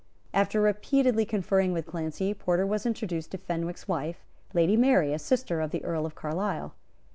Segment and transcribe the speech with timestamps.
[0.33, 5.61] After repeatedly conferring with Clancy, Porter was introduced to Fenwick's wife, Lady Mary, a sister
[5.61, 6.73] of the Earl of Carlisle.